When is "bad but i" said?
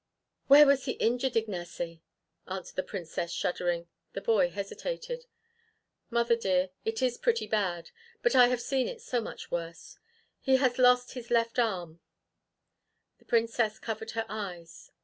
7.45-8.47